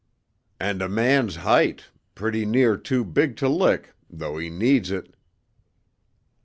[0.59, 5.13] "And a man's height pretty near too big to lick, though he needs it."